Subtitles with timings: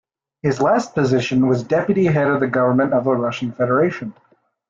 [0.41, 4.15] His last position was Deputy Head of the Government of the Russian Federation.